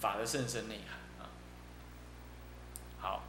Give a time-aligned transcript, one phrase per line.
[0.00, 1.28] 法的甚深内涵啊。
[2.98, 3.22] 好，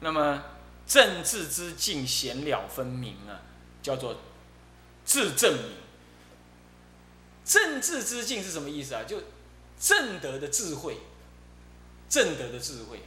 [0.00, 0.42] 那么
[0.86, 3.40] 政治之境显了分明啊，
[3.82, 4.16] 叫做
[5.04, 5.72] 自证明。
[7.44, 9.04] 政治之境是什么意思啊？
[9.04, 9.22] 就
[9.78, 10.98] 正德的智慧，
[12.08, 13.02] 正德的智慧。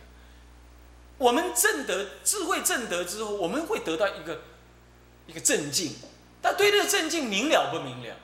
[1.17, 4.41] 我们正德智慧正德之后，我们会得到一个
[5.25, 5.95] 一个正境。
[6.39, 8.15] 但对这个正境明了不明了？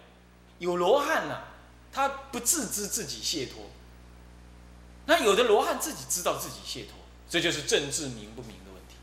[0.59, 1.41] 有罗汉呐，
[1.91, 3.71] 他不自知自己解脱。
[5.05, 6.95] 那有的罗汉自己知道自己解脱，
[7.29, 8.95] 这就是政治明不明的问题。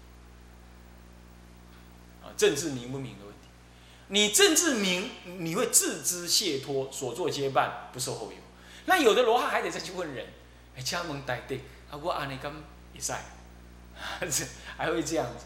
[2.23, 3.40] 啊，政治明不明的问题。
[4.09, 8.38] 你政治明，你会自知解脱，所作皆办，不受后有。
[8.86, 10.26] 那有的罗汉还得再去问人，
[10.74, 12.51] 哎，家门待对，啊，我安尼咁
[12.95, 13.23] 也在。
[14.20, 14.45] 这
[14.78, 15.45] 还会这样子，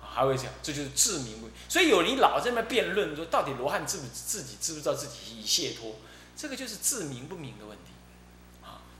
[0.00, 5.96] 还会这样，这就是自明不所以有你老在那辩论说，到底罗汉自不自己知不知道自己已解脱？
[6.36, 7.90] 这个就是自明不明的问题，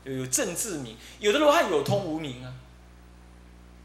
[0.05, 2.55] 有有正自明，有的罗汉有通无明啊，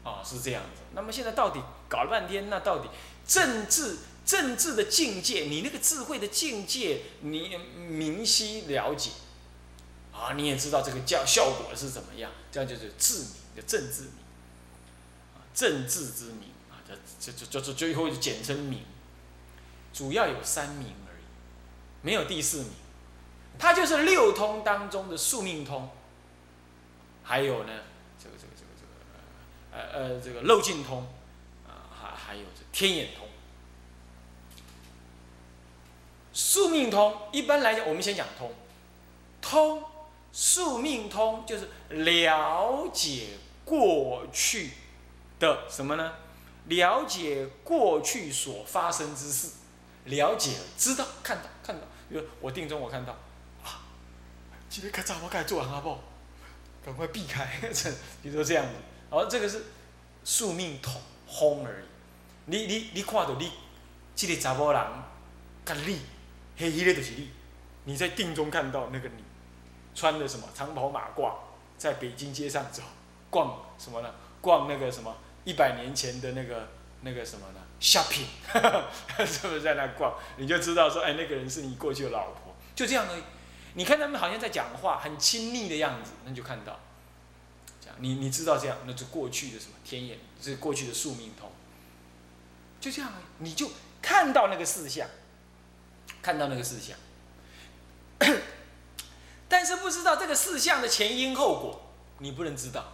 [0.04, 0.82] 啊是这样子。
[0.94, 2.88] 那么现在到底搞了半天，那到底
[3.26, 9.10] 政治政治的境界，你那个智慧的境界，你明晰了解，
[10.12, 14.12] 啊，你也知道这个叫效果是怎么样，这样就是自明的正自明。
[15.54, 18.84] 政治之明啊，这这这这最后就简称明，
[19.92, 21.24] 主要有三明而已，
[22.02, 22.70] 没有第四名。
[23.58, 25.90] 它就是六通当中的宿命通，
[27.28, 27.72] 还有呢，
[28.18, 31.06] 这个这个这个这个呃呃这个漏尽通
[31.68, 33.28] 啊，还还有这天眼通。
[36.32, 38.50] 宿命通一般来讲，我们先讲通，
[39.42, 39.84] 通
[40.32, 44.70] 宿命通就是了解过去。
[45.38, 46.14] 的什么呢？
[46.66, 49.50] 了解过去所发生之事，
[50.06, 51.86] 了解、知道、看到、看到。
[52.08, 53.12] 比如我定中，我看到
[53.62, 53.86] 啊，
[54.68, 55.96] 今天该咋我该做啊不？
[56.88, 57.46] 赶快避开，
[58.22, 58.72] 比如说这样子。
[59.10, 59.62] 哦，这个是
[60.24, 61.84] 宿命通轰而已。
[62.46, 63.52] 你你你看到你
[64.16, 64.82] 这个查某人，
[65.66, 66.00] 跟你，
[66.56, 67.30] 黑黑的就是你。
[67.84, 69.22] 你在定中看到那个你，
[69.94, 71.34] 穿的什么长袍马褂，
[71.76, 72.82] 在北京街上走，
[73.28, 74.14] 逛什么呢？
[74.40, 75.14] 逛那个什么？
[75.44, 76.68] 一百年前的那个
[77.02, 78.26] 那个什么呢？shopping，
[79.26, 80.14] 是不是在那逛？
[80.38, 83.22] 你就知道说，哎，那个人是你过去的老婆，就这样而已。
[83.78, 86.80] 你看他们好像在讲话，很亲密的样子，那就看到，
[87.80, 91.48] 这样你你知道这样，那是过去的什么天眼，是过去的宿命通，
[92.80, 93.70] 就这样，你就
[94.02, 95.06] 看到那个事项，
[96.20, 96.98] 看到那个事项，
[99.48, 102.84] 但是不知道这个事项的前因后果，你不能知道。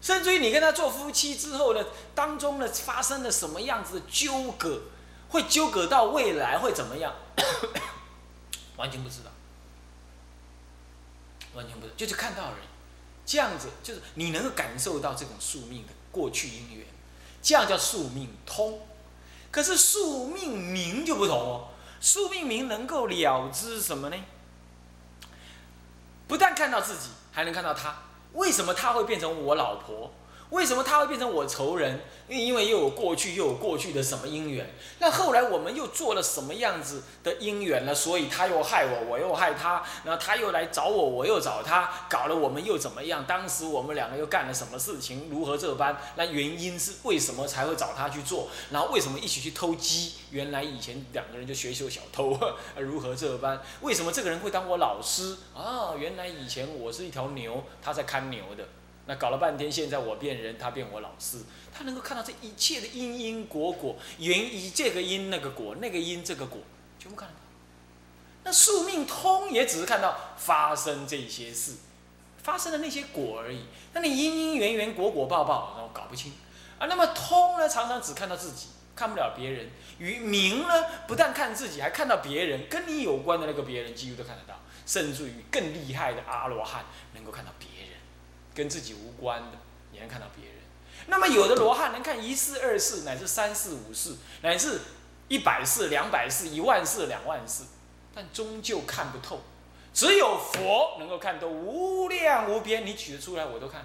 [0.00, 1.82] 甚至于你跟他做夫妻之后呢，
[2.16, 4.82] 当中呢发生了什么样子的纠葛，
[5.28, 7.14] 会纠葛到未来会怎么样，
[8.76, 9.30] 完全不知道，
[11.54, 12.66] 完全不是，就是看到而已。
[13.26, 16.86] 这样子就是你能够感受到这种宿命的过去因缘，
[17.40, 18.80] 这样叫宿命通。
[19.50, 21.68] 可是宿命明就不同哦，
[22.00, 24.16] 宿命明能够了知什么呢？
[26.26, 27.96] 不但看到自己，还能看到他。
[28.32, 30.12] 为什么他会变成我老婆？
[30.54, 31.98] 为什么他会变成我仇人？
[32.28, 34.72] 因为又有过去，又有过去的什么因缘？
[35.00, 37.92] 那后来我们又做了什么样子的因缘呢？
[37.92, 43.24] 所以他又害我，我又害他，然后他又来找我，我又找他，搞了我们又怎么样？
[43.26, 45.28] 当时我们两个又干了什么事情？
[45.28, 46.00] 如何这般？
[46.14, 48.48] 那原因是为什么才会找他去做？
[48.70, 50.12] 然后为什么一起去偷鸡？
[50.30, 52.38] 原来以前两个人就学修小偷，
[52.78, 53.60] 如何这般？
[53.80, 55.36] 为什么这个人会当我老师？
[55.52, 58.64] 啊，原来以前我是一条牛，他在看牛的。
[59.06, 61.38] 那搞了半天，现在我变人，他变我老师，
[61.72, 66.60] 他能够看到这一切的因因果果，原以这个因那个果，那个因这个果，
[66.98, 67.40] 全部看得到。
[68.44, 71.72] 那宿命通也只是看到发生这些事，
[72.42, 73.64] 发生的那些果而已。
[73.92, 76.32] 那你因因缘缘果果报报，然后搞不清
[76.78, 76.86] 啊。
[76.86, 79.68] 那么通呢，常常只看到自己，看不了别人。
[79.98, 84.58] 与明呢，不但看自己，还看到别人，跟你有关的那个别人，几乎都看得到。
[84.86, 87.68] 甚至于更厉害的阿罗汉，能够看到别。
[88.54, 89.58] 跟自己无关的，
[89.92, 90.54] 也能看到别人。
[91.06, 94.80] 那么有的罗汉能看一世、二世，乃至三世、五世，乃至
[95.28, 97.64] 一百世、两百世、一万世、两万世，
[98.14, 99.42] 但终究看不透。
[99.92, 103.84] 只有佛能够看透，无量无边，你举得出来我都看。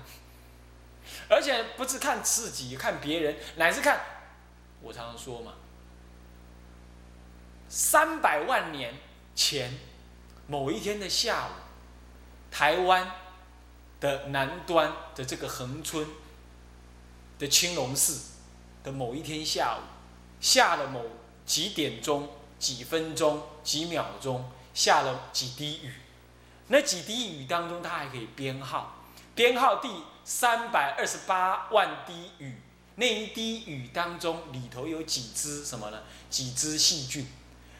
[1.27, 4.01] 而且不是看自己，看别人，乃至看，
[4.81, 5.53] 我常常说嘛，
[7.67, 8.93] 三百万年
[9.35, 9.77] 前
[10.47, 11.51] 某一天的下午，
[12.51, 13.11] 台湾。
[13.99, 16.07] 的南端的这个横村
[17.37, 18.31] 的青龙寺
[18.83, 19.81] 的某一天下午，
[20.39, 21.03] 下了某
[21.45, 25.93] 几点钟、几分钟、几秒钟，下了几滴雨，
[26.67, 29.03] 那几滴雨当中，它还可以编号，
[29.35, 29.89] 编号第
[30.23, 32.61] 三百二十八万滴雨。
[32.95, 36.01] 那一滴雨当中里头有几只什么呢？
[36.29, 37.25] 几只细菌？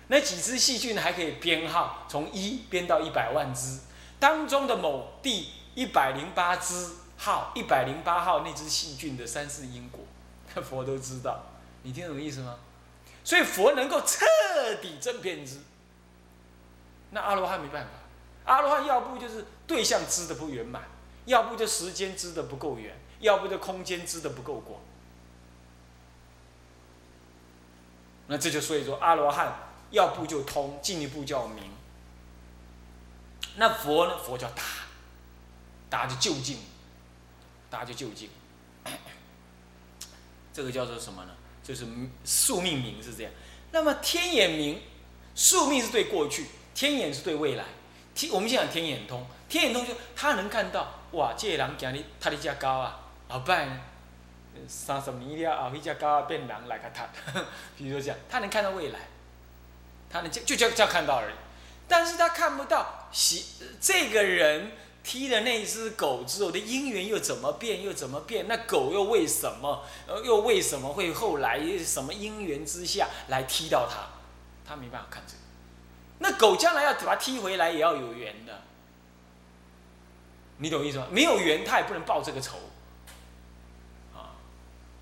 [0.07, 3.79] 那几只细菌还可以编号，从一编到一百万只。
[4.17, 5.49] 当中的某第
[5.79, 10.01] 一百零八只号，一百零八号那只细菌的三世因果，
[10.61, 11.41] 佛都知道。
[11.83, 12.57] 你听懂意思吗？
[13.23, 14.25] 所以佛能够彻
[14.81, 15.61] 底正遍知。
[17.11, 17.91] 那阿罗汉没办法，
[18.43, 20.83] 阿罗汉要不就是对象知的不圆满，
[21.23, 24.81] 要不就时间知的不够远，要不就空间知的不够广。
[28.27, 29.55] 那这就所以说，阿罗汉
[29.91, 31.71] 要不就通，进一步叫明。
[33.55, 34.17] 那佛呢？
[34.17, 34.61] 佛叫大
[35.89, 36.57] 大家就就近，
[37.69, 38.29] 大家就就近。
[40.53, 41.31] 这个叫做什么呢？
[41.63, 41.85] 就是
[42.23, 43.31] 宿命名是这样。
[43.71, 44.81] 那么天眼明，
[45.35, 47.63] 宿命是对过去，天眼是对未来。
[48.15, 53.79] 天，我们先讲天眼通，天眼通就他能看到，哇，这个人今日他的家高啊，后摆呢？
[54.67, 57.01] 三十年了后，迄只狗变狼来甲踢，
[57.77, 58.99] 比如说这样，他能看到未来，
[60.09, 61.33] 他能就就叫叫看到而已，
[61.87, 63.45] 但是他看不到，喜
[63.79, 64.71] 这个人
[65.09, 68.47] 踢了那只狗之后的因缘又怎么变，又怎么变？
[68.47, 74.07] 那狗又为什么，呃，又为什么会后来什么因缘之下来踢到他？
[74.67, 75.39] 他没办法看这个。
[76.19, 78.61] 那狗将来要把它踢回来，也要有缘的，
[80.57, 81.07] 你懂意思吗？
[81.09, 82.57] 没有缘，他也不能报这个仇。
[84.13, 84.37] 啊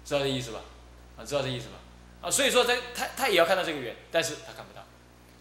[0.06, 0.62] 知道这意思吧？
[1.18, 1.74] 啊，知道这意思吧？
[2.22, 4.82] 啊，所以说他他他也要看到这个缘，但是他看不到，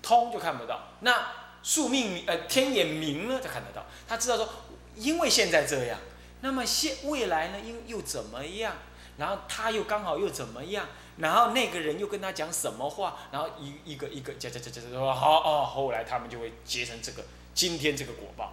[0.03, 0.89] 通就看不到。
[1.03, 3.85] 那宿命呃天眼明呢，就看得到。
[4.07, 4.49] 他知道说，
[4.95, 5.99] 因为现在这样，
[6.41, 8.77] 那么现未来呢又又怎么样？
[9.19, 10.87] 然后他又刚好又怎么样？
[11.17, 13.17] 然后那个人又跟他讲什么话？
[13.33, 18.53] 然后一一个一个讲讲讲讲说好哦，后来他们就会结成这个今天这个果报，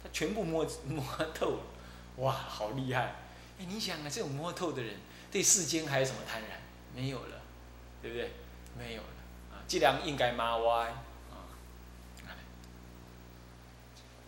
[0.00, 1.60] 他全部摸摸透了，
[2.18, 3.16] 哇，好厉害！
[3.58, 4.94] 哎，你想啊，这种摸透的人，
[5.32, 6.46] 对世间还有什么贪婪？
[6.94, 7.40] 没有了，
[8.00, 8.30] 对不对？
[8.78, 9.08] 没有了
[9.52, 9.58] 啊！
[9.66, 10.94] 这两应该骂歪啊，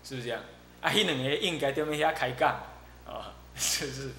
[0.07, 0.41] 是不是这样？
[0.81, 2.61] 啊，迄两个应该在面遐开讲
[3.05, 4.13] 啊， 就是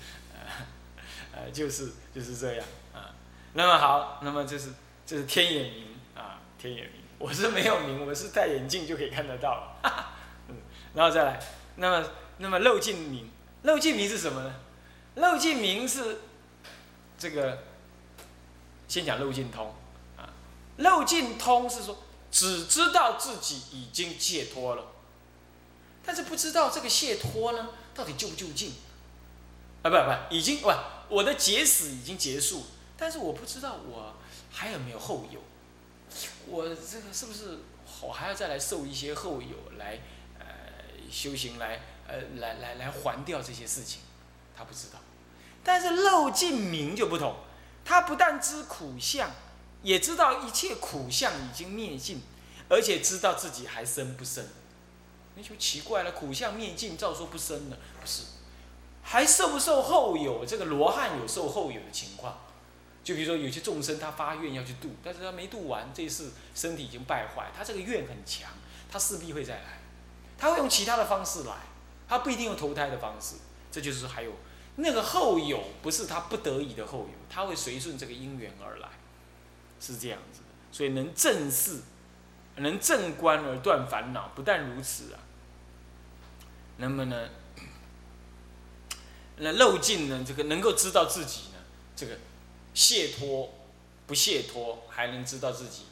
[1.31, 3.15] 呃，就是就是这样啊。
[3.53, 4.73] 那么好，那么这是
[5.05, 7.03] 这是天眼明啊，天眼明。
[7.19, 9.77] 我是没有明，我是戴眼镜就可以看得到。
[10.49, 10.55] 嗯，
[10.93, 11.39] 然后再来，
[11.77, 12.07] 那么
[12.39, 13.31] 那么漏尽明，
[13.63, 14.53] 漏尽明是什么呢？
[15.15, 16.19] 漏尽明是
[17.17, 17.63] 这个，
[18.89, 19.73] 先讲漏尽通
[20.17, 20.27] 啊。
[20.77, 21.97] 漏尽通是说，
[22.29, 24.83] 只知道自己已经解脱了，
[26.07, 28.71] 但是不知道这个解脱呢，到底就不就近？
[29.83, 30.71] 啊，不不，已经不，
[31.09, 32.63] 我的结死已经结束，
[32.95, 34.15] 但是我不知道我
[34.49, 35.41] 还有没有后有，
[36.47, 37.59] 我这个是不是
[37.99, 39.99] 我还要再来受一些后有来
[40.39, 40.45] 呃
[41.11, 43.99] 修行来呃来来来还掉这些事情？
[44.57, 44.99] 他不知道。
[45.61, 47.35] 但是漏尽明就不同，
[47.83, 49.29] 他不但知苦相，
[49.83, 52.21] 也知道一切苦相已经灭尽，
[52.69, 54.47] 而且知道自己还生不生。
[55.37, 58.23] 那就奇怪了，苦相灭尽，照说不生了，不是？
[59.03, 60.43] 还受不受后有？
[60.43, 62.39] 这个罗汉有受后有的情况，
[63.03, 68.49] 就比如说有些众生他发愿要去度，但是他没度完，这次身体已经败坏，他这个愿很强，
[68.91, 69.79] 他势必会再来，
[70.37, 71.53] 他会用其他的方式来，
[72.07, 73.35] 他不一定用投胎的方式，
[73.71, 74.31] 这就是还有。
[74.79, 78.89] 那个后有不是他不得已的后有，他会随顺这个因缘而来，
[79.79, 80.45] 是这样子的。
[80.71, 81.79] 所以能正视，
[82.57, 84.31] 能正观而断烦恼。
[84.35, 85.19] 不但如此啊，
[86.79, 87.29] 那么呢，
[89.37, 91.59] 那漏尽呢，这个能够知道自己呢，
[91.95, 92.19] 这个
[92.73, 93.51] 解脱
[94.05, 95.83] 不解脱，还能知道自己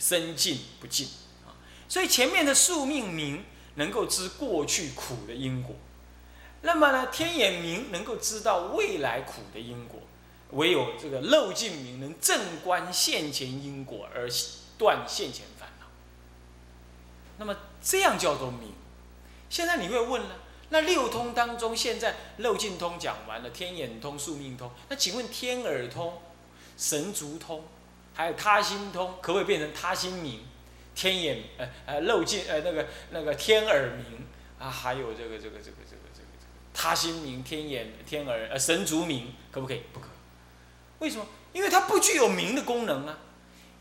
[0.00, 1.06] 生尽不尽
[1.46, 1.54] 啊。
[1.88, 3.44] 所以前面的宿命明
[3.76, 5.76] 能够知过去苦的因果。
[6.62, 10.00] 那么呢，天眼明能够知道未来苦的因果，
[10.50, 14.28] 唯有这个漏尽明能正观现前因果而
[14.76, 15.86] 断现前烦恼。
[17.38, 18.72] 那么这样叫做明。
[19.52, 20.30] 现在你会问了，
[20.70, 26.14] 那六通当中，现在漏尽通讲完了，天眼通、宿命通，那请问天耳通、
[26.78, 27.62] 神足通，
[28.14, 30.40] 还有他心通，可不可以变成他心明？
[30.94, 34.26] 天眼呃呃漏尽呃那个那个天耳明
[34.58, 36.02] 啊，还有这个这个这个这个。
[36.72, 39.82] 他心明，天眼、天耳，呃，神足明，可不可以？
[39.92, 40.06] 不可。
[41.00, 41.26] 为什么？
[41.52, 43.18] 因为它不具有明的功能啊。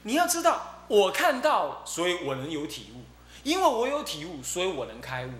[0.03, 2.99] 你要知道，我看到，所以我能有体悟；
[3.43, 5.31] 因为我有体悟，所以我能开悟。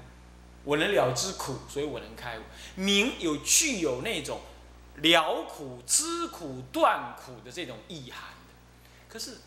[0.64, 2.42] 我能了知苦，所以我能开悟。
[2.76, 4.42] 明有具有那种
[4.98, 8.30] 了苦、知苦、断苦的这种意涵
[9.10, 9.38] 可是，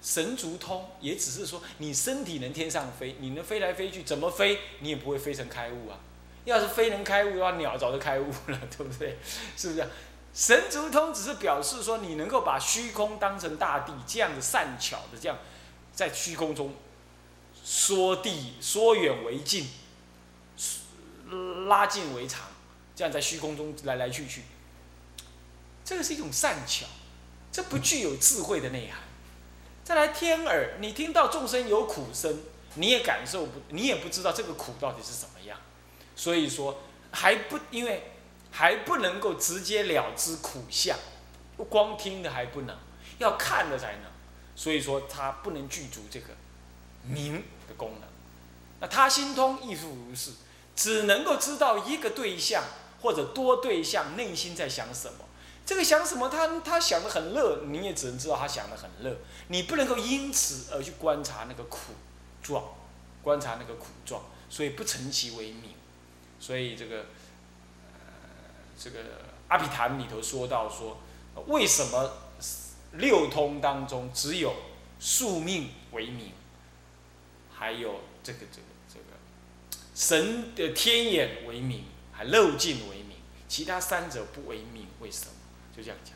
[0.00, 5.98] 神足通也只是说你身体能天上飞，你能飞来飞去，怎么飞你也不会飞成开悟啊。
[6.44, 9.18] 要是飞能开悟的话，鸟早就开悟了，对不对？
[9.56, 9.86] 是不是？
[10.32, 15.36] 神足通只是表示说你能够把虚空当成大地，这样的善巧的这样，
[15.92, 16.74] 在虚空中
[17.64, 19.66] 缩地缩远为近，
[21.68, 22.42] 拉近为长，
[22.96, 24.42] 这样在虚空中来来去去，
[25.84, 26.86] 这个是一种善巧，
[27.52, 29.00] 这不具有智慧的内涵。
[29.84, 32.40] 再来天耳，你听到众生有苦声，
[32.74, 35.58] 你也感受不，你也不知道这个苦到底是怎么样，
[36.14, 38.10] 所以说还不因为
[38.50, 40.98] 还不能够直接了知苦相，
[41.56, 42.76] 不光听的还不能，
[43.18, 44.02] 要看的才能，
[44.54, 46.28] 所以说它不能具足这个
[47.02, 48.08] 明的功能。
[48.80, 50.30] 那他心通亦复如是，
[50.78, 52.62] 只能够知道一个对象
[53.02, 55.24] 或者多对象内心在想什么。
[55.66, 56.28] 这个想什么？
[56.28, 59.16] 他他想的很乐，你也只能知道他想的很乐，
[59.48, 61.94] 你不能够因此而去观察那个苦
[62.40, 62.62] 状，
[63.22, 65.74] 观察那个苦状，所以不成其为名。
[66.38, 67.98] 所以这个，呃，
[68.78, 69.00] 这个
[69.48, 70.98] 阿毗昙里头说到说，
[71.48, 72.12] 为什么
[72.92, 74.54] 六通当中只有
[75.00, 76.30] 宿命为名，
[77.52, 79.04] 还有这个这个这个
[79.98, 83.16] 神的天眼为名，还漏尽为名，
[83.48, 85.32] 其他三者不为名，为什么？
[85.76, 86.14] 就这样讲，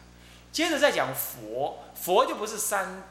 [0.53, 3.03] 接着再讲佛，佛就不是三，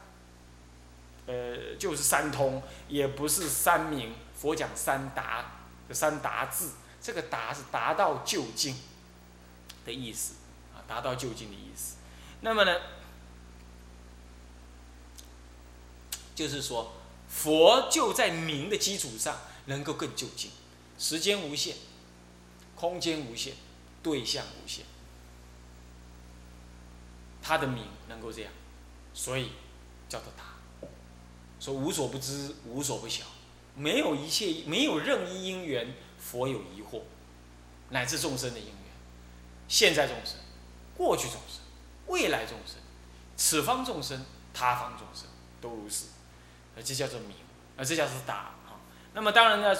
[1.26, 4.14] 呃，就是三通，也不是三明。
[4.34, 5.58] 佛讲三达，
[5.90, 6.70] 三达字，
[7.02, 8.74] 这个达是达到就近
[9.84, 10.36] 的意思，
[10.74, 11.96] 啊，达到就近的意思。
[12.40, 12.80] 那么呢，
[16.34, 16.94] 就是说，
[17.28, 19.36] 佛就在明的基础上，
[19.66, 20.50] 能够更就近，
[21.02, 21.74] 时间无限，
[22.76, 23.54] 空间无限，
[24.04, 24.84] 对象无限。
[27.42, 28.52] 他的名能够这样，
[29.12, 29.50] 所以
[30.08, 30.44] 叫做达。
[31.58, 33.24] 说无所不知，无所不晓，
[33.74, 37.00] 没有一切，没有任意因缘，佛有疑惑，
[37.90, 38.74] 乃至众生的因缘，
[39.66, 40.36] 现在众生，
[40.96, 41.62] 过去众生，
[42.06, 42.76] 未来众生，
[43.36, 45.28] 此方众生，他方众生，
[45.60, 46.04] 都如是，
[46.76, 47.32] 而这叫做名，
[47.76, 48.78] 而这叫做达啊。
[49.14, 49.74] 那么当然呢，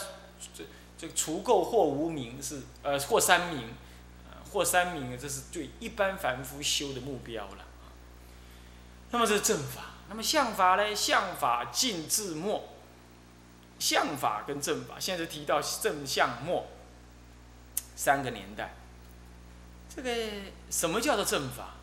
[0.53, 0.65] 这
[1.03, 3.75] 这除垢或无名是呃或三名。
[4.53, 7.65] 或三明，这是对一般凡夫修的目标了
[9.11, 10.95] 那么这是正法，那么相法呢？
[10.95, 12.69] 相法尽至末。
[13.79, 16.67] 相法跟正法，现在提到正相末
[17.97, 18.75] 三个年代。
[19.89, 20.15] 这个
[20.71, 21.77] 什么叫做正法？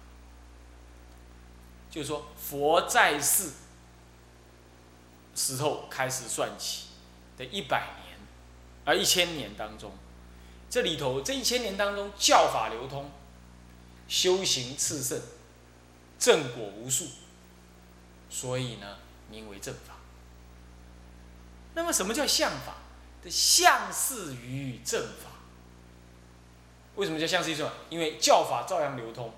[1.90, 3.52] 就是说佛在世
[5.34, 6.90] 时候开始算起
[7.36, 8.09] 的一百年，
[8.90, 9.92] 而一千年当中。
[10.68, 13.10] 这里头这一千年当中，教法流通，
[14.08, 15.20] 修行炽盛，
[16.18, 17.08] 正果无数，
[18.30, 18.98] 所以呢，
[19.30, 19.96] 名为正法。
[21.74, 22.78] 那么，什么叫相法？
[23.24, 25.30] 的相似于正法。
[26.96, 27.74] 为什么叫相似于正法？
[27.90, 29.34] 因为教法照样流通，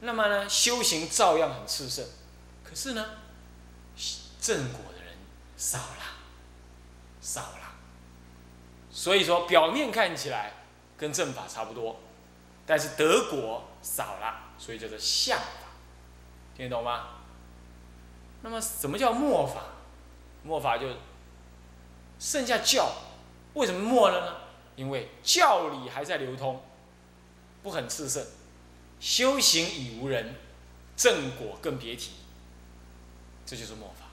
[0.00, 2.06] 那么呢，修行照样很炽盛，
[2.64, 3.06] 可是呢，
[4.40, 5.14] 正果的人
[5.56, 6.02] 少了，
[7.20, 7.71] 少了。
[8.94, 10.52] 所以说，表面看起来
[10.98, 11.98] 跟正法差不多，
[12.66, 15.46] 但是德果少了，所以叫做相法，
[16.54, 17.08] 听得懂吗？
[18.42, 19.62] 那么什么叫末法？
[20.44, 20.88] 末法就
[22.18, 22.92] 剩下教，
[23.54, 24.36] 为什么末了呢？
[24.76, 26.62] 因为教理还在流通，
[27.62, 28.22] 不很炽盛，
[29.00, 30.34] 修行已无人，
[30.96, 32.12] 正果更别提，
[33.46, 34.06] 这就是末法。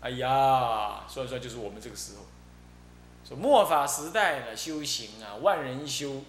[0.00, 2.24] 哎呀，说一说就是我们这个时候。
[3.26, 6.22] 说末法时代呢，修行啊，万人修，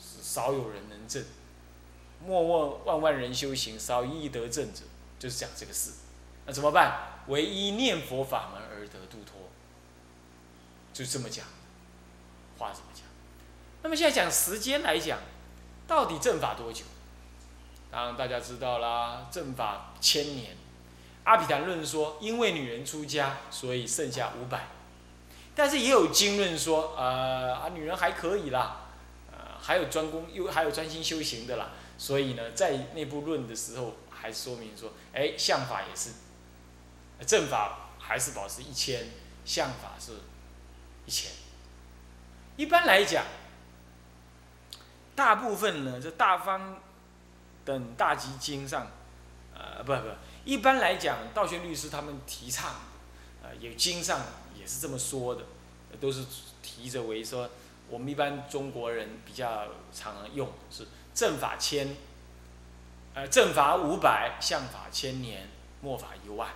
[0.00, 1.24] 少有人能证。
[2.26, 4.80] 莫问万万人修行，少一得证者，
[5.20, 5.92] 就是讲这个事。
[6.44, 7.22] 那怎么办？
[7.28, 9.48] 唯一念佛法门而得度脱，
[10.92, 11.46] 就这么讲。
[12.58, 13.04] 话怎么讲？
[13.82, 15.20] 那么现在讲时间来讲，
[15.86, 16.84] 到底正法多久？
[17.92, 20.56] 当然大家知道啦，正法千年。
[21.22, 24.66] 阿毗昙论说，因为女人出家，所以剩下五百。
[25.54, 28.86] 但是也有经论说，呃啊，女人还可以啦，
[29.30, 36.12] 呃，还有专攻又还有专心修行的啦，所以呢，在那部论的时候还说明说，哎，相法也是，
[37.26, 39.10] 正法还是保持一千，
[39.44, 40.12] 相法是
[41.04, 41.30] 一千。
[42.56, 43.24] 一般来讲，
[45.14, 46.80] 大部分呢，这大方
[47.62, 48.86] 等大集经上，
[49.54, 50.08] 呃，不不，
[50.46, 52.70] 一般来讲，道宣律师他们提倡，
[53.42, 54.18] 呃，有经上。
[54.62, 55.42] 也是这么说的，
[56.00, 56.24] 都是
[56.62, 57.50] 提着为说，
[57.90, 61.96] 我们一般中国人比较常用的是正法千，
[63.12, 65.48] 呃正法五百，相法千年，
[65.80, 66.48] 末法一万，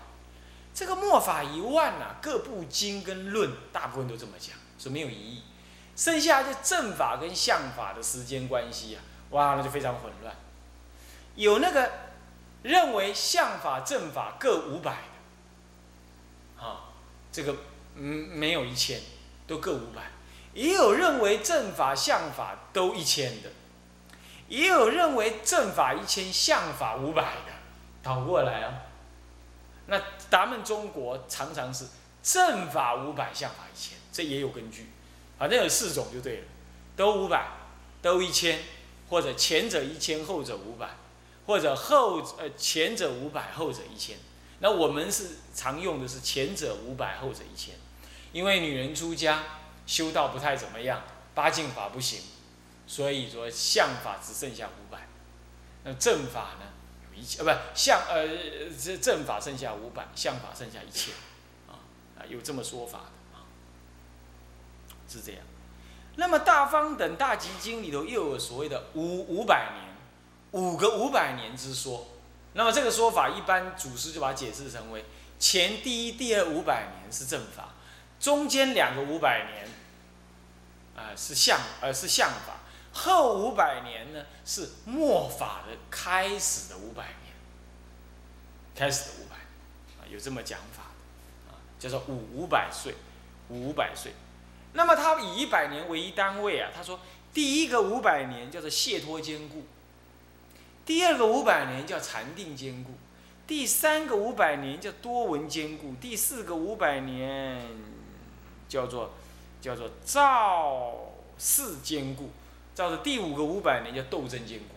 [0.73, 5.43] 这个末法一万呐，各部经跟论大部分都这么讲，说没有疑义。
[5.97, 10.37] 剩下就正法跟相法的时间关系啊，哇，那就非常混乱。
[11.35, 11.91] 有那个
[12.63, 14.93] 认为相法正法各五百
[16.57, 16.93] 的，啊，
[17.33, 17.57] 这个
[17.97, 19.01] 嗯没有一千，
[19.47, 20.11] 都各五百。
[20.55, 23.51] 也有认为正法相法都一千的，
[24.49, 27.53] 也有认为正法一千相法五百的，
[28.03, 28.73] 倒过来啊。
[29.87, 30.01] 那
[30.31, 31.87] 咱们中国常常是
[32.23, 34.89] 正法五百，相法一千，这也有根据。
[35.39, 36.45] 反正有四种就对了，
[36.97, 37.47] 都五百，
[38.01, 38.61] 都一千，
[39.11, 40.89] 或者前者一千，后者五百，
[41.47, 44.17] 或者后呃前者五百，后者一千。
[44.61, 47.75] 那我们是常用的是前者五百，后者一千，
[48.37, 49.45] 因为女人出家
[49.87, 51.03] 修道不太怎么样，
[51.35, 52.21] 八敬法不行，
[52.87, 55.09] 所以说相法只剩下五百，
[55.85, 56.67] 那正法呢
[57.09, 58.29] 有一千，呃不相呃
[58.79, 61.15] 这正法剩下五百，相法剩下一千，
[61.67, 61.81] 啊
[62.19, 63.49] 啊有这么说法的啊。
[65.09, 65.41] 是这样，
[66.17, 72.07] 那么《大方等大集经》里头又有所谓的五五百年，五个五百年之说。
[72.53, 75.07] 那么这个说法，一般祖师就把它解释成为
[75.39, 77.75] 前第一、第二五百年是正法，
[78.27, 79.69] 中间两个五百年，
[80.97, 82.59] 啊是相，呃是相法，
[82.93, 87.33] 后五百年呢是末法的开始的五百年，
[88.75, 90.91] 开始的五百，啊有这么讲法
[91.47, 92.97] 的，啊叫做五五百岁，
[93.49, 94.11] 五五百岁。
[94.73, 96.99] 那么他以一百年为一单位啊，他说
[97.33, 99.67] 第一个五百年叫做解脱坚固，
[100.85, 102.95] 第二个五百年叫禅定坚固，
[103.47, 107.95] 第三个五百年叫多闻坚固，第四个五百年
[108.69, 109.11] 叫做
[109.61, 112.31] 叫做造世坚固，
[112.75, 114.77] 造的第五个五百年叫斗争坚固。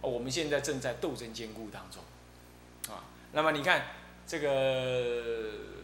[0.00, 2.02] 哦，我们现在正在斗争坚固当中，
[2.94, 3.86] 啊，那么你看
[4.26, 5.76] 这个。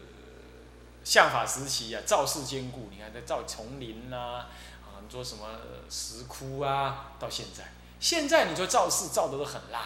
[1.05, 2.87] 相法时期啊，造势坚固。
[2.89, 4.45] 你看在造丛林呐，
[4.81, 5.45] 啊，做什么
[5.89, 7.11] 石窟啊？
[7.19, 9.81] 到现在，现在你说造势造的都很烂，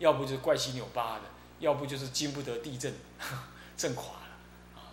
[0.00, 1.26] 要不就是怪七扭八的，
[1.60, 2.92] 要不就是经不得地震，
[3.78, 4.06] 震垮，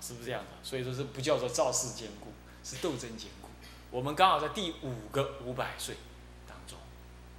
[0.01, 0.47] 是不是这样的？
[0.63, 2.31] 所以说是不叫做造势坚固，
[2.63, 3.49] 是斗争坚固。
[3.91, 5.95] 我们刚好在第五个五百岁
[6.47, 6.77] 当中，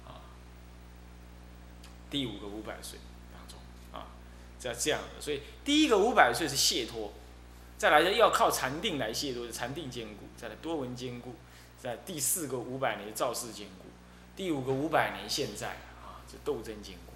[0.05, 0.21] 啊，
[2.09, 2.99] 第五个五百岁
[3.31, 3.57] 当中，
[3.91, 4.07] 啊，
[4.59, 7.13] 在这样的，所以第一个五百岁是解脱。
[7.77, 11.33] 再来要靠禅定来解脱，禅定坚固；再来多闻坚固，
[11.81, 13.85] 在第四个五百年造世坚固，
[14.35, 15.69] 第五个五百年现在
[16.03, 17.10] 啊，这斗争坚固。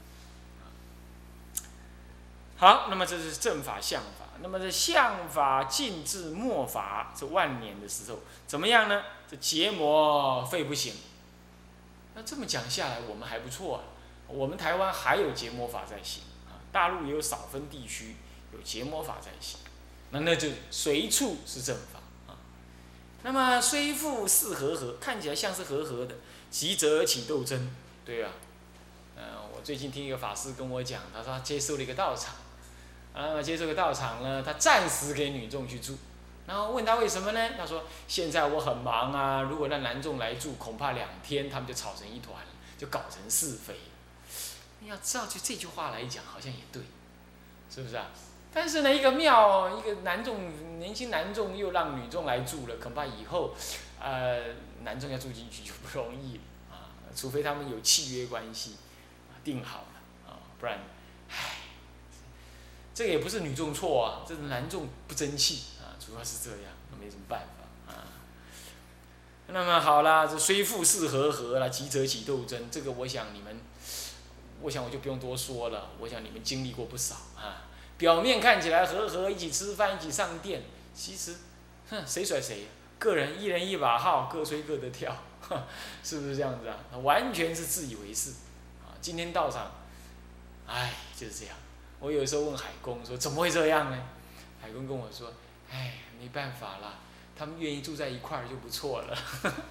[2.66, 9.04] 好，那么这是正法相法，那么这相法尽至末法这万年的时候怎么样呢？
[9.30, 10.96] 这结膜肺不行。
[12.16, 13.84] 那这么讲下来，我们还不错啊。
[14.28, 18.16] 我们台湾还有结魔法在行啊，大陆也有少分地区
[18.52, 19.60] 有结魔法在行。
[20.10, 22.34] 那那就随处是正法啊。
[23.22, 26.16] 那么虽复是和合，看起来像是和合的，
[26.50, 27.70] 急则起斗争，
[28.04, 28.32] 对啊。
[29.18, 29.24] 嗯，
[29.56, 32.34] 我最近听一个法师跟我讲，他说他接受了一个道场，
[33.16, 35.98] 啊，接受个道场呢，他暂时给女众去住，
[36.48, 37.52] 然后问他为什么呢？
[37.58, 42.36] 他说现在我很忙啊，如果让男众来住，恐怕两天他们就吵成一团，
[42.78, 43.76] 就搞成是非。
[44.82, 46.82] 你要知道，就这句话来讲，好像也对，
[47.74, 48.08] 是不是啊？
[48.54, 53.56] 但是呢，一个庙，一个男众，年轻男众又让女众来住了，恐怕以后，
[54.00, 58.78] 呃，男众要住进去就不容易了啊，除非他们有契约关系，
[59.44, 60.80] 定好了啊，不然，
[61.30, 61.36] 唉，
[62.96, 68.08] 这个也不是女众错啊，这是男众不争气啊，主要是这样，没什么办法啊。
[69.48, 73.60] 那么好啦，这虽复是和合了，急则起斗争，这个我想你们，
[74.62, 77.68] 我想我就不用多说了，我想你们经历过不少啊。
[77.98, 81.36] 表面看起来和和，一起吃饭，一起上殿，其实，
[81.90, 82.66] 哼，谁甩谁？
[82.98, 85.14] 个人一人一把号，各吹各的跳，
[86.02, 86.80] 是不是这样子啊？
[87.04, 88.30] 完全是自以为是，
[88.86, 89.70] 啊，今天到场，
[90.66, 91.56] 唉，就是这样。
[92.06, 93.98] 我有时候问海公说，怎么会这样呢？
[94.62, 95.34] 海公跟我说，
[95.72, 97.00] 哎，没办法啦，
[97.36, 99.18] 他们愿意住在一块儿就不错了，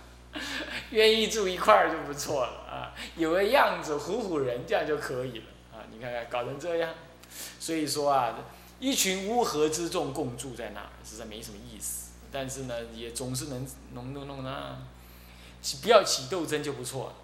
[0.91, 5.87] 愿意住一块儿就不错了啊，有个样子唬唬人，这样就可以了啊。
[5.93, 6.93] 你看看，搞成这样。
[7.61, 8.37] 所以说啊，
[8.81, 12.11] 一群乌合之众共住在那儿，实在没什么意思。
[12.33, 14.79] 但是呢，也总是能弄弄弄呢，
[15.81, 17.15] 不要起斗争就不错了。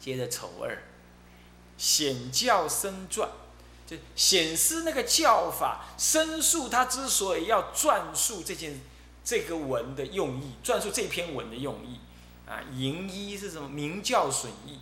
[0.00, 0.82] 接着丑二，
[1.76, 3.28] 显教生传，
[3.86, 8.80] 就显示那个教法申述他之所以要撰述这件
[9.24, 11.98] 这个文的用意，撰述这篇文的用意
[12.48, 13.68] 啊，营一是什么？
[13.68, 14.80] 明教损益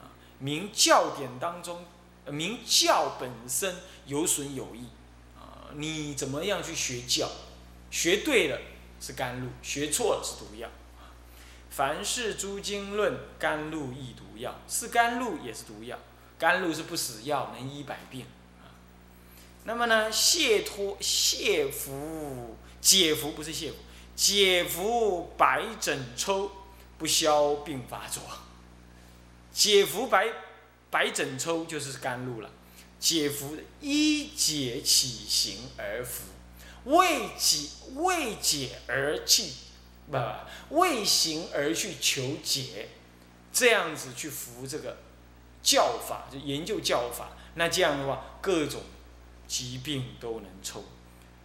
[0.00, 1.84] 啊，明教典当中。
[2.26, 4.86] 明教本身有损有益，
[5.38, 7.30] 啊，你怎么样去学教？
[7.90, 8.58] 学对了
[8.98, 10.66] 是甘露，学错了是毒药。
[11.68, 15.98] 凡是诸经论，甘露亦毒药，是甘露也是毒药。
[16.38, 18.24] 甘露是不死药，能医百病。
[19.64, 23.76] 那么呢，解脱、解服、解服不是解服，
[24.14, 26.50] 解服百疹抽，
[26.98, 28.22] 不消并发作。
[29.52, 30.28] 解服百
[30.90, 32.50] 百疹抽就是甘露了。
[33.00, 36.24] 解服一解起行而服，
[36.84, 39.44] 为解为解而去，
[40.10, 40.18] 不
[40.76, 42.88] 为行而去求解，
[43.52, 44.96] 这样子去服这个
[45.62, 47.32] 教法，就研究教法。
[47.56, 48.80] 那这样的话，各种
[49.46, 50.84] 疾病都能抽，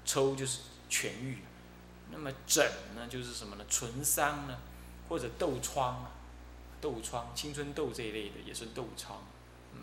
[0.06, 0.60] 抽就是
[0.90, 1.40] 痊愈。
[2.12, 3.66] 那么疹呢，就是什么呢？
[3.70, 4.58] 唇伤呢，
[5.08, 6.12] 或者痘疮啊，
[6.82, 9.24] 痘疮、青春痘这一类的也是痘疮。
[9.74, 9.82] 嗯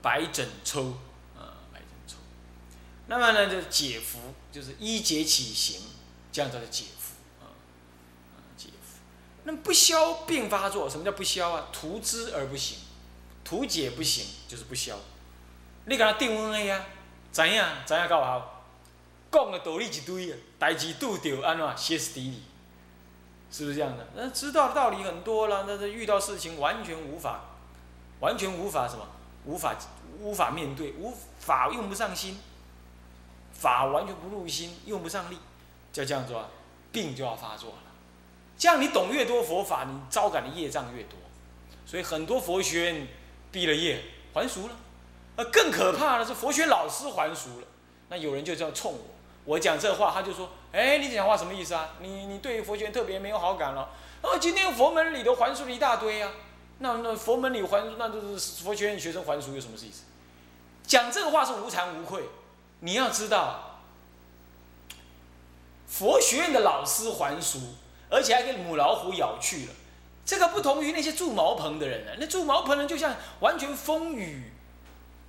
[0.00, 0.98] 白疹抽，
[1.36, 2.16] 啊，白疹抽，
[3.06, 5.80] 那么呢，就解服，就是一解起行，
[6.32, 7.54] 这样叫做解服，啊，
[8.56, 8.98] 解服。
[9.44, 11.68] 那么不消并发作，什么叫不消啊？
[11.72, 12.78] 图之而不行，
[13.44, 14.98] 图解不行，就是不消。
[15.84, 16.84] 你给他定温 A 啊？
[17.30, 17.68] 怎样？
[17.84, 18.64] 怎样搞好？
[19.30, 22.42] 讲的道理一堆啊，代志拄着安怎歇斯底里？
[23.50, 24.06] 是不是这样的？
[24.14, 27.40] 那知道的道理很多了，但是遇到事情完全无法，
[28.20, 29.06] 完全无法什么？
[29.44, 29.74] 无法
[30.20, 32.38] 无法面对，无法用不上心，
[33.52, 35.38] 法完全不入心，用不上力，
[35.92, 36.48] 就这样做，
[36.92, 37.76] 病就要发作了。
[38.56, 41.18] 这样你懂越多佛法，你招感的业障越多。
[41.84, 43.08] 所以很多佛学院
[43.50, 44.76] 毕了业还俗了，
[45.36, 47.66] 而更可怕的是佛学老师还俗了。
[48.08, 49.00] 那有人就这样冲我，
[49.44, 51.90] 我讲这话，他就说：“哎，你讲话什么意思啊？
[52.00, 53.88] 你你对佛学特别没有好感了？
[54.20, 56.30] 哦，今天佛门里头还俗了一大堆啊。”
[56.78, 60.02] 那那佛门里还那就是佛学院学生还俗有什么意思？
[60.84, 62.24] 讲这个话是无惭无愧。
[62.80, 63.78] 你要知道，
[65.86, 67.60] 佛学院的老师还俗，
[68.10, 69.72] 而且还给母老虎咬去了。
[70.24, 74.51] 这个不同于那些住茅棚的人啊，那住茅棚人就像完全风雨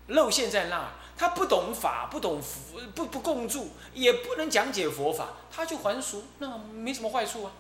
[0.07, 7.51] 露馅在那儿，他不懂法，不懂佛，不不共住，也不能讲解佛法，他就还俗，那没什么坏处啊，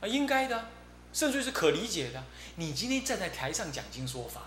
[0.00, 0.66] 啊，应该的。
[1.12, 2.22] 甚至是可理解的。
[2.56, 4.40] 你今天站在台上讲经说法，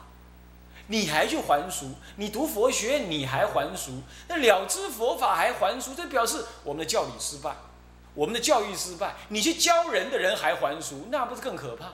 [0.88, 1.92] 你还去还俗？
[2.16, 4.02] 你读佛学你还还俗？
[4.28, 5.94] 那了知佛法还还俗？
[5.94, 7.56] 这表示我们的教理失败，
[8.16, 9.14] 我们的教育失败。
[9.30, 11.94] 你去教人的人还还俗，那不是更可怕？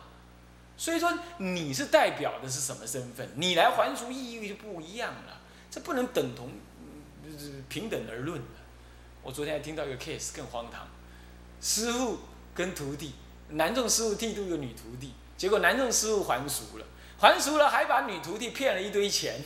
[0.82, 3.30] 所以说你是代表的是什么身份？
[3.36, 5.40] 你来还俗意义就不一样了。
[5.70, 6.50] 这不能等同，
[7.70, 8.42] 平等而论。
[9.22, 10.88] 我昨天还听到一个 case 更荒唐，
[11.62, 12.18] 师傅
[12.56, 13.14] 跟徒弟。
[13.50, 16.86] 男众师傅剃度一个女徒弟，结果男众师傅还俗了，
[17.20, 19.40] 还俗了还把女徒弟骗了一堆钱，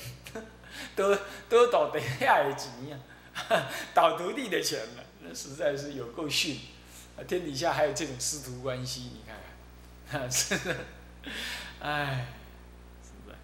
[0.96, 1.18] 都
[1.50, 6.58] 都倒得下尔吉呀，倒徒弟的钱了，那实在是有够逊，
[7.28, 9.36] 天底下还有这种师徒关系，你看
[10.10, 10.76] 看，啊，真的，
[11.82, 12.28] 哎，
[13.04, 13.38] 是不是？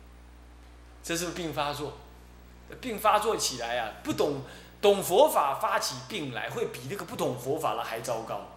[1.04, 1.94] 这是病发作，
[2.80, 4.42] 病发作起来啊，不懂
[4.82, 8.48] 懂佛法发起病来，会比那个不懂佛法了还糟糕，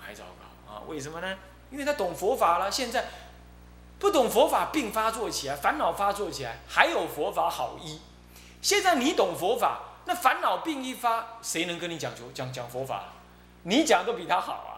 [0.00, 0.72] 还糟糕。
[0.72, 1.36] 啊，为什么呢？
[1.70, 2.70] 因为他懂佛法了。
[2.70, 3.06] 现在
[3.98, 8.00] 不懂佛法，病发作起来，烦恼发作起来，还有佛法好医。
[8.60, 13.04] 现在你懂佛法，那烦恼病一发，谁能跟你讲求讲讲佛法？
[13.64, 14.77] 你讲都比他好啊！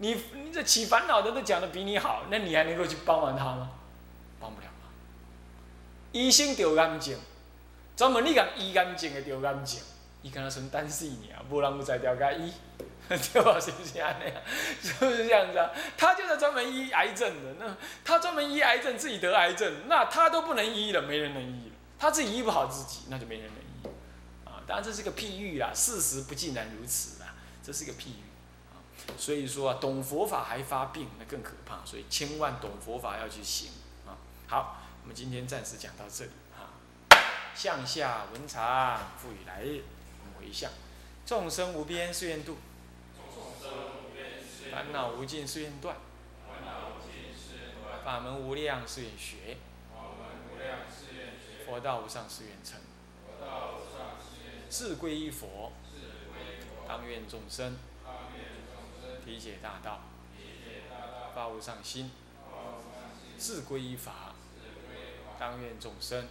[0.00, 3.70] 你你这起烦恼的都讲的比你好，那你还能够去帮忙他吗？
[4.40, 4.90] 帮不了忙。
[6.12, 7.18] 医生丢干净，
[7.96, 9.80] 专门你讲医干净的丢干净，
[10.22, 12.52] 伊跟他算单死你啊，无人有才调解医。
[13.10, 13.58] 对吧？
[13.58, 14.14] 是不是这样？
[14.80, 15.68] 是不是这样子啊？
[15.98, 21.74] 他就是专门医癌症的，那他专门医癌症，自己得癌症，那他都不能医了，没人能医了。
[21.98, 23.96] 他自己医不好自己，那就没人能医。
[24.46, 27.34] 啊，当然这是个譬喻啦，事实不尽然如此啦，
[27.64, 28.29] 这是个譬喻。
[29.18, 31.84] 所以说啊，懂佛法还发病，那更可怕。
[31.84, 33.70] 所以千万懂佛法要去行
[34.06, 34.16] 啊。
[34.46, 36.74] 好，我们今天暂时讲到这里啊。
[37.54, 39.82] 向下文长，赋予来日，
[40.38, 40.70] 回向，
[41.26, 42.56] 众生无边誓愿度。
[44.70, 45.96] 烦恼无尽誓愿断，
[48.04, 49.56] 法门无量誓愿学，
[51.66, 52.78] 佛道无上誓愿成，
[54.70, 55.72] 志归一佛，
[56.86, 57.76] 当愿众生
[59.24, 60.00] 体解大道，
[61.34, 62.10] 发无上心，
[63.38, 64.34] 自归依法，
[65.38, 66.26] 当愿众生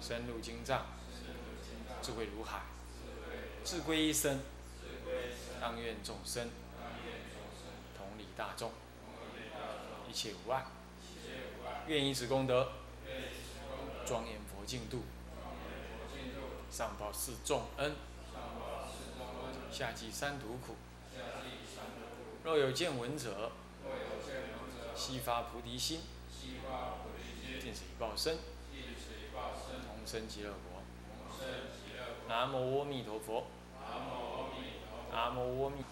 [0.00, 0.86] 深入经藏，
[2.02, 2.62] 智慧如海，
[3.64, 4.40] 自归一生，
[5.60, 6.50] 当愿众生
[7.96, 8.26] 同理。
[8.34, 8.72] 大众，
[10.08, 10.64] 一切无碍，
[11.86, 12.66] 愿以此功德，
[14.06, 15.02] 庄严佛净土，
[16.70, 17.94] 上报四重恩，
[19.70, 20.74] 下济三途苦。
[22.44, 23.52] 若有见闻者，
[24.96, 26.00] 悉发菩提心，
[27.60, 28.36] 尽此一报身，
[29.86, 30.82] 同生极乐国。
[32.28, 33.46] 南无阿弥陀佛。
[35.12, 35.84] 南无阿弥